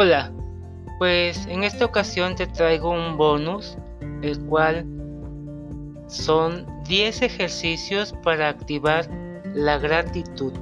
[0.00, 0.30] Hola,
[1.00, 3.76] pues en esta ocasión te traigo un bonus,
[4.22, 4.86] el cual
[6.06, 9.10] son 10 ejercicios para activar
[9.54, 10.52] la gratitud.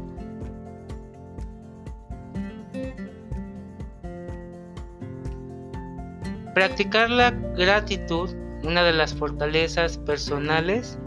[6.55, 8.31] Practicar la gratitud,
[8.65, 10.99] una de las fortalezas personales,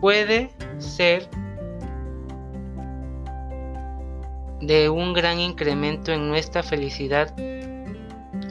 [0.00, 1.28] puede ser
[4.66, 7.34] de un gran incremento en nuestra felicidad,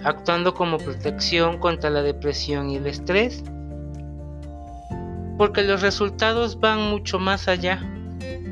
[0.04, 3.44] actuando como protección contra la depresión y el estrés,
[5.38, 7.82] porque los resultados van mucho más allá.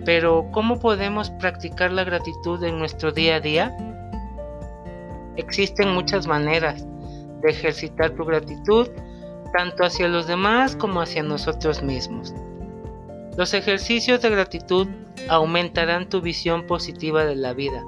[0.03, 3.77] Pero ¿cómo podemos practicar la gratitud en nuestro día a día?
[5.37, 6.85] Existen muchas maneras
[7.41, 8.87] de ejercitar tu gratitud,
[9.53, 12.34] tanto hacia los demás como hacia nosotros mismos.
[13.41, 14.88] Los ejercicios de gratitud
[15.27, 17.84] aumentarán tu visión positiva de la vida,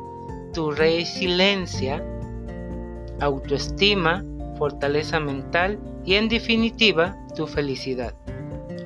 [0.51, 2.03] tu resiliencia,
[3.19, 4.25] autoestima,
[4.57, 8.15] fortaleza mental y en definitiva tu felicidad.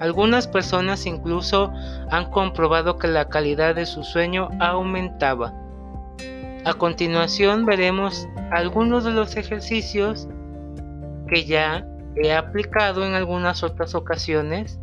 [0.01, 1.71] Algunas personas incluso
[2.11, 5.53] han comprobado que la calidad de su sueño aumentaba.
[6.65, 10.27] A continuación veremos algunos de los ejercicios
[11.29, 14.81] que ya he aplicado en algunas otras ocasiones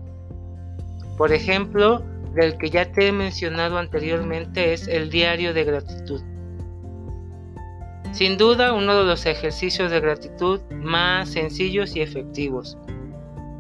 [1.17, 2.03] por ejemplo,
[2.34, 6.20] del que ya te he mencionado anteriormente es el diario de gratitud.
[8.12, 12.77] Sin duda uno de los ejercicios de gratitud más sencillos y efectivos.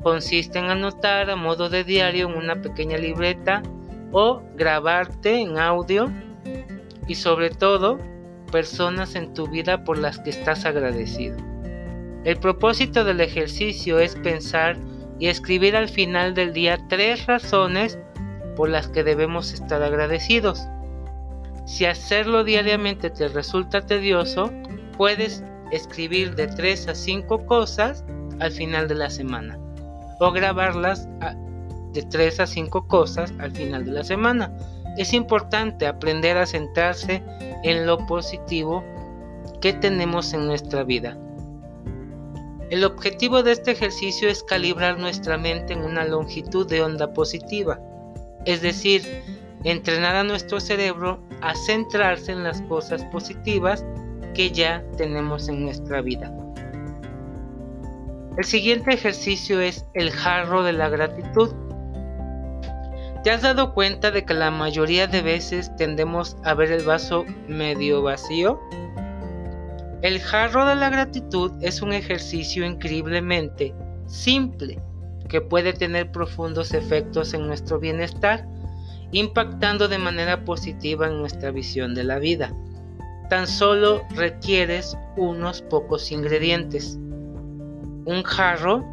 [0.02, 3.62] Consiste en anotar a modo de diario en una pequeña libreta
[4.12, 6.10] o grabarte en audio
[7.08, 7.98] y sobre todo
[8.52, 11.36] personas en tu vida por las que estás agradecido.
[12.24, 14.78] El propósito del ejercicio es pensar
[15.18, 17.98] y escribir al final del día tres razones
[18.56, 20.66] por las que debemos estar agradecidos.
[21.66, 24.50] Si hacerlo diariamente te resulta tedioso,
[24.96, 25.42] puedes
[25.72, 28.04] escribir de tres a cinco cosas
[28.40, 29.58] al final de la semana
[30.20, 31.08] o grabarlas
[31.92, 34.52] de tres a cinco cosas al final de la semana.
[34.96, 37.22] Es importante aprender a centrarse
[37.62, 38.84] en lo positivo
[39.60, 41.16] que tenemos en nuestra vida.
[42.70, 47.78] El objetivo de este ejercicio es calibrar nuestra mente en una longitud de onda positiva,
[48.46, 49.02] es decir,
[49.64, 53.84] entrenar a nuestro cerebro a centrarse en las cosas positivas
[54.34, 56.32] que ya tenemos en nuestra vida.
[58.36, 61.50] El siguiente ejercicio es el jarro de la gratitud.
[63.22, 67.24] ¿Te has dado cuenta de que la mayoría de veces tendemos a ver el vaso
[67.46, 68.58] medio vacío?
[70.04, 73.74] El jarro de la gratitud es un ejercicio increíblemente
[74.06, 74.78] simple
[75.30, 78.46] que puede tener profundos efectos en nuestro bienestar,
[79.12, 82.52] impactando de manera positiva en nuestra visión de la vida.
[83.30, 86.98] Tan solo requieres unos pocos ingredientes.
[88.04, 88.84] Un jarro,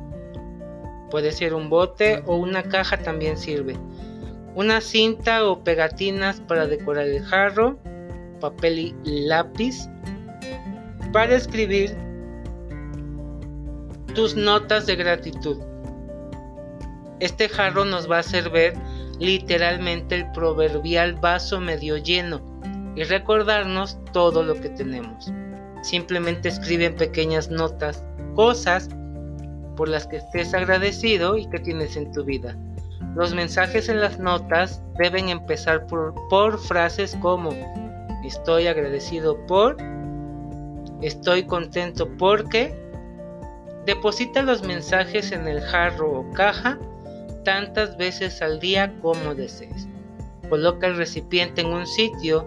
[1.10, 3.76] puede ser un bote o una caja también sirve.
[4.56, 7.80] Una cinta o pegatinas para decorar el jarro,
[8.40, 9.90] papel y lápiz,
[11.12, 11.96] para escribir
[14.16, 15.58] tus notas de gratitud.
[17.20, 18.74] Este jarro nos va a hacer ver
[19.20, 22.42] literalmente el proverbial vaso medio lleno
[22.96, 25.32] y recordarnos todo lo que tenemos.
[25.84, 28.04] Simplemente escribe en pequeñas notas
[28.36, 28.90] cosas
[29.76, 32.56] por las que estés agradecido y que tienes en tu vida.
[33.16, 37.52] Los mensajes en las notas deben empezar por, por frases como
[38.24, 39.78] estoy agradecido por
[41.02, 42.76] Estoy contento porque
[43.86, 46.78] deposita los mensajes en el jarro o caja
[47.44, 49.88] tantas veces al día como desees.
[50.50, 52.46] Coloca el recipiente en un sitio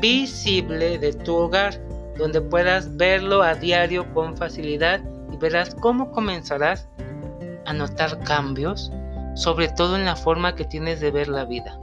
[0.00, 1.80] visible de tu hogar
[2.18, 5.00] donde puedas verlo a diario con facilidad
[5.32, 6.88] y verás cómo comenzarás
[7.64, 8.92] a notar cambios,
[9.34, 11.78] sobre todo en la forma que tienes de ver la vida.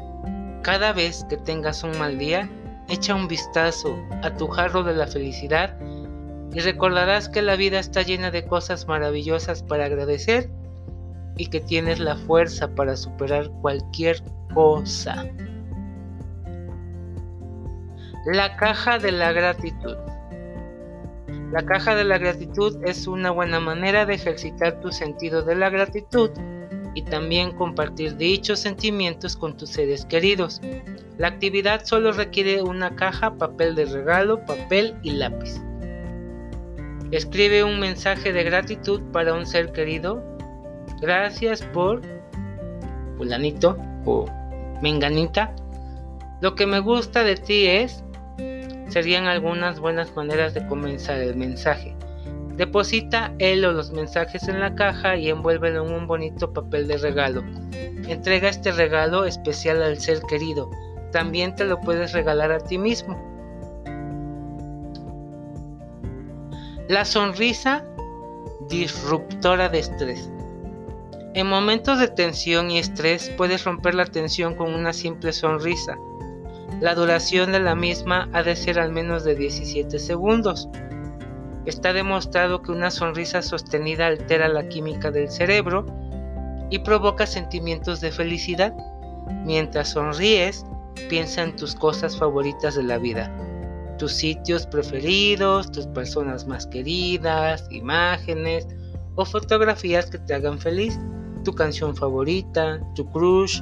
[0.62, 2.50] Cada vez que tengas un mal día,
[2.90, 5.75] echa un vistazo a tu jarro de la felicidad
[6.53, 10.50] y recordarás que la vida está llena de cosas maravillosas para agradecer
[11.38, 14.21] y que tienes la fuerza para superar cualquier
[14.53, 15.25] cosa.
[18.25, 19.97] La caja de la gratitud.
[21.51, 25.69] La caja de la gratitud es una buena manera de ejercitar tu sentido de la
[25.69, 26.31] gratitud
[26.95, 30.62] y también compartir dichos sentimientos con tus seres queridos.
[31.18, 35.62] La actividad solo requiere una caja, papel de regalo, papel y lápiz.
[37.15, 40.21] Escribe un mensaje de gratitud para un ser querido.
[41.00, 42.01] Gracias por
[43.15, 44.25] fulanito o
[44.81, 45.56] menganita.
[46.41, 48.03] Lo que me gusta de ti es
[48.89, 51.95] serían algunas buenas maneras de comenzar el mensaje.
[52.57, 56.97] Deposita él o los mensajes en la caja y envuélvelo en un bonito papel de
[56.97, 57.45] regalo.
[58.09, 60.69] Entrega este regalo especial al ser querido.
[61.13, 63.35] También te lo puedes regalar a ti mismo.
[66.88, 67.84] La sonrisa
[68.70, 70.30] disruptora de estrés.
[71.34, 75.98] En momentos de tensión y estrés puedes romper la tensión con una simple sonrisa.
[76.82, 80.70] La duración de la misma ha de ser al menos de 17 segundos.
[81.66, 85.88] Está demostrado que una sonrisa sostenida altera la química del cerebro
[86.70, 88.76] y provoca sentimientos de felicidad.
[89.44, 90.68] Mientras sonríes,
[91.10, 93.36] piensa en tus cosas favoritas de la vida,
[93.97, 98.68] tus sitios preferidos, tus personas más queridas, imágenes
[99.15, 101.00] o fotografías que te hagan feliz,
[101.44, 103.62] tu canción favorita, tu crush,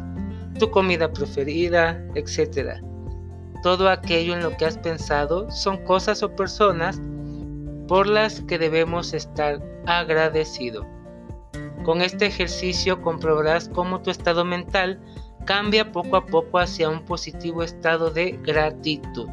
[0.59, 2.81] tu comida preferida, etc.
[3.61, 6.99] Todo aquello en lo que has pensado son cosas o personas
[7.87, 10.85] por las que debemos estar agradecido.
[11.83, 14.99] Con este ejercicio comprobarás cómo tu estado mental
[15.45, 19.27] cambia poco a poco hacia un positivo estado de gratitud.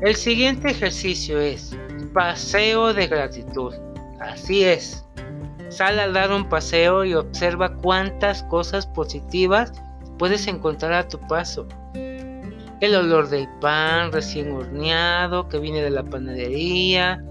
[0.00, 1.76] El siguiente ejercicio es
[2.12, 3.74] paseo de gratitud.
[4.20, 5.04] Así es.
[5.70, 9.72] Sal a dar un paseo y observa cuántas cosas positivas
[10.18, 11.66] puedes encontrar a tu paso
[12.80, 17.22] el olor del pan recién horneado que viene de la panadería,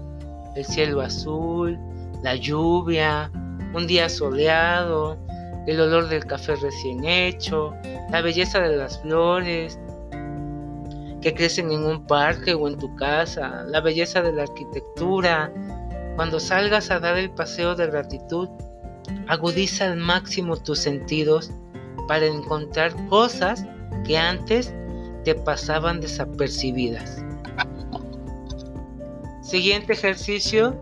[0.54, 1.78] el cielo azul,
[2.22, 3.30] la lluvia,
[3.74, 5.16] un día soleado,
[5.66, 7.74] el olor del café recién hecho,
[8.10, 9.78] la belleza de las flores
[11.20, 15.52] que crecen en un parque o en tu casa, la belleza de la arquitectura.
[16.16, 18.48] Cuando salgas a dar el paseo de gratitud,
[19.26, 21.50] agudiza al máximo tus sentidos
[22.06, 23.64] para encontrar cosas
[24.04, 24.72] que antes
[25.36, 27.24] pasaban desapercibidas.
[29.42, 30.76] Siguiente ejercicio,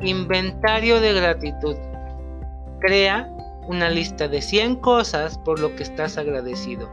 [0.00, 1.76] inventario de gratitud.
[2.80, 3.28] Crea
[3.68, 6.90] una lista de 100 cosas por lo que estás agradecido.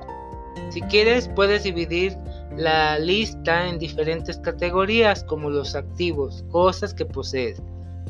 [0.69, 2.17] Si quieres, puedes dividir
[2.57, 7.61] la lista en diferentes categorías como los activos, cosas que posees,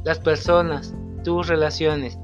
[0.04, 0.94] las personas,
[1.24, 2.18] tus relaciones,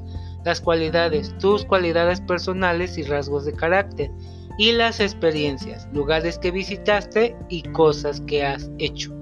[0.44, 4.12] las cualidades, tus cualidades personales y rasgos de carácter
[4.58, 9.14] y las experiencias, lugares que visitaste y cosas que has hecho.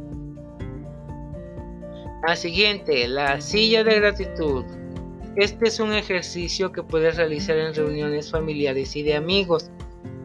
[2.28, 4.64] La siguiente, la silla de gratitud.
[5.36, 9.72] Este es un ejercicio que puedes realizar en reuniones familiares y de amigos.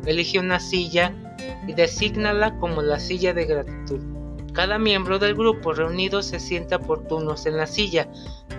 [0.05, 1.15] Elige una silla
[1.67, 4.01] y desígnala como la silla de gratitud.
[4.53, 8.09] Cada miembro del grupo reunido se sienta por turnos en la silla.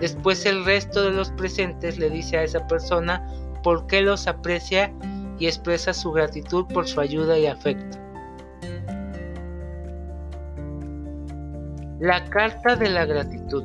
[0.00, 3.26] Después el resto de los presentes le dice a esa persona
[3.62, 4.92] por qué los aprecia
[5.38, 7.98] y expresa su gratitud por su ayuda y afecto.
[11.98, 13.64] La carta de la gratitud.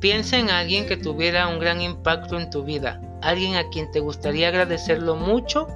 [0.00, 4.00] Piensa en alguien que tuviera un gran impacto en tu vida, alguien a quien te
[4.00, 5.68] gustaría agradecer lo mucho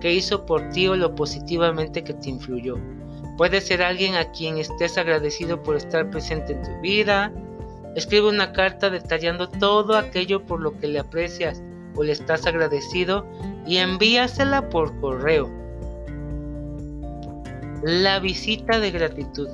[0.00, 2.76] que hizo por ti o lo positivamente que te influyó.
[3.36, 7.32] Puede ser alguien a quien estés agradecido por estar presente en tu vida.
[7.96, 11.62] Escribe una carta detallando todo aquello por lo que le aprecias
[11.96, 13.26] o le estás agradecido
[13.66, 15.50] y envíasela por correo.
[17.82, 19.48] La visita de gratitud.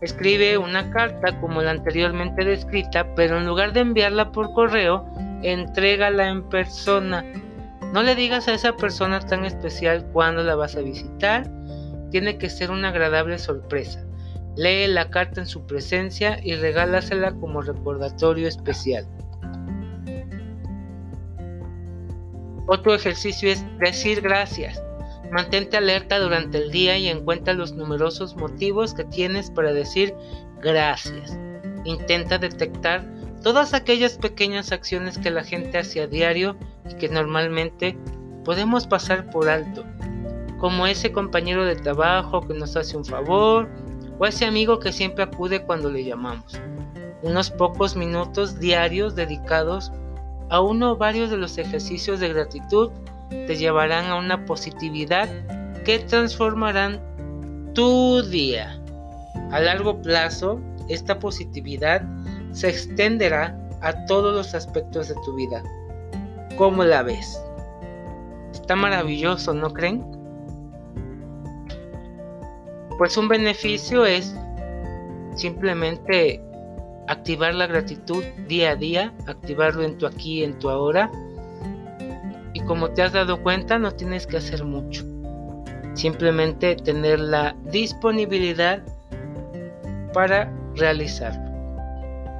[0.00, 5.04] Escribe una carta como la anteriormente descrita, pero en lugar de enviarla por correo,
[5.42, 7.24] entrégala en persona.
[7.92, 11.50] No le digas a esa persona tan especial cuándo la vas a visitar.
[12.10, 14.04] Tiene que ser una agradable sorpresa.
[14.56, 19.06] Lee la carta en su presencia y regálasela como recordatorio especial.
[22.66, 24.82] Otro ejercicio es decir gracias.
[25.30, 30.14] Mantente alerta durante el día y encuentra los numerosos motivos que tienes para decir
[30.60, 31.38] gracias.
[31.84, 33.02] Intenta detectar
[33.48, 36.54] todas aquellas pequeñas acciones que la gente hace a diario
[36.86, 37.96] y que normalmente
[38.44, 39.86] podemos pasar por alto,
[40.58, 43.66] como ese compañero de trabajo que nos hace un favor
[44.18, 46.60] o ese amigo que siempre acude cuando le llamamos.
[47.22, 49.92] Unos pocos minutos diarios dedicados
[50.50, 52.90] a uno o varios de los ejercicios de gratitud
[53.30, 55.26] te llevarán a una positividad
[55.86, 57.00] que transformarán
[57.72, 58.78] tu día.
[59.50, 62.02] A largo plazo, esta positividad
[62.52, 65.62] se extenderá a todos los aspectos de tu vida.
[66.56, 67.40] ¿Cómo la ves?
[68.52, 70.04] Está maravilloso, ¿no creen?
[72.98, 74.34] Pues un beneficio es
[75.36, 76.42] simplemente
[77.06, 81.10] activar la gratitud día a día, activarlo en tu aquí, en tu ahora.
[82.54, 85.04] Y como te has dado cuenta, no tienes que hacer mucho.
[85.98, 88.80] simplemente tener la disponibilidad
[90.14, 91.47] para realizarlo.